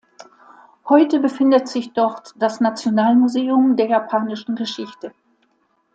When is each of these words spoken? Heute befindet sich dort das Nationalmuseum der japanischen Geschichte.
Heute 0.89 1.19
befindet 1.19 1.67
sich 1.67 1.93
dort 1.93 2.33
das 2.35 2.59
Nationalmuseum 2.59 3.75
der 3.75 3.85
japanischen 3.85 4.55
Geschichte. 4.55 5.13